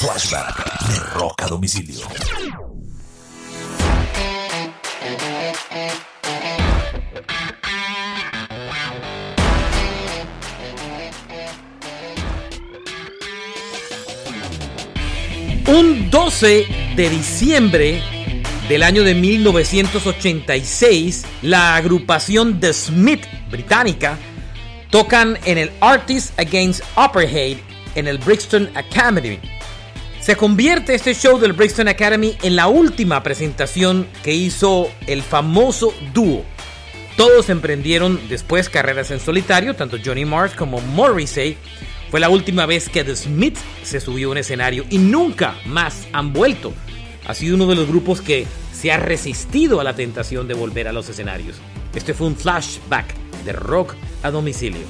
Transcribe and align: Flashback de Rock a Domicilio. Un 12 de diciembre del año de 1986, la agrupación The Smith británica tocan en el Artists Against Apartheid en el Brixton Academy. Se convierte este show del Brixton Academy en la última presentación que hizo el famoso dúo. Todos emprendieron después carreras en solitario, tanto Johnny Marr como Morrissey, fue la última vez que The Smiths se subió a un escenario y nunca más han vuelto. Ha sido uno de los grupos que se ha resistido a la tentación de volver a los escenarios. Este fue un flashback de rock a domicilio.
Flashback 0.00 0.88
de 0.88 0.96
Rock 1.12 1.42
a 1.42 1.46
Domicilio. 1.46 2.06
Un 15.66 16.10
12 16.10 16.66
de 16.96 17.10
diciembre 17.10 18.02
del 18.70 18.82
año 18.82 19.02
de 19.02 19.14
1986, 19.14 21.26
la 21.42 21.76
agrupación 21.76 22.58
The 22.58 22.72
Smith 22.72 23.26
británica 23.50 24.16
tocan 24.88 25.38
en 25.44 25.58
el 25.58 25.70
Artists 25.82 26.32
Against 26.38 26.80
Apartheid 26.96 27.58
en 27.96 28.08
el 28.08 28.16
Brixton 28.16 28.70
Academy. 28.74 29.59
Se 30.20 30.36
convierte 30.36 30.94
este 30.94 31.14
show 31.14 31.38
del 31.38 31.54
Brixton 31.54 31.88
Academy 31.88 32.36
en 32.42 32.54
la 32.54 32.68
última 32.68 33.22
presentación 33.22 34.06
que 34.22 34.34
hizo 34.34 34.90
el 35.06 35.22
famoso 35.22 35.94
dúo. 36.12 36.44
Todos 37.16 37.48
emprendieron 37.48 38.20
después 38.28 38.68
carreras 38.68 39.10
en 39.10 39.18
solitario, 39.18 39.74
tanto 39.74 39.96
Johnny 40.04 40.26
Marr 40.26 40.54
como 40.54 40.80
Morrissey, 40.80 41.56
fue 42.10 42.20
la 42.20 42.28
última 42.28 42.66
vez 42.66 42.88
que 42.88 43.02
The 43.02 43.16
Smiths 43.16 43.60
se 43.82 44.00
subió 44.00 44.28
a 44.28 44.32
un 44.32 44.38
escenario 44.38 44.84
y 44.90 44.98
nunca 44.98 45.54
más 45.64 46.06
han 46.12 46.32
vuelto. 46.32 46.74
Ha 47.26 47.34
sido 47.34 47.54
uno 47.56 47.66
de 47.66 47.76
los 47.76 47.88
grupos 47.88 48.20
que 48.20 48.46
se 48.72 48.92
ha 48.92 48.98
resistido 48.98 49.80
a 49.80 49.84
la 49.84 49.94
tentación 49.94 50.48
de 50.48 50.54
volver 50.54 50.88
a 50.88 50.92
los 50.92 51.08
escenarios. 51.08 51.56
Este 51.94 52.12
fue 52.12 52.26
un 52.26 52.36
flashback 52.36 53.14
de 53.44 53.52
rock 53.52 53.94
a 54.22 54.30
domicilio. 54.30 54.82